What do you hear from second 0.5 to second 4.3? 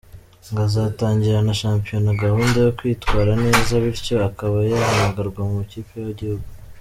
azatangirana shampiyona gahunda yo kwitwara neza bityo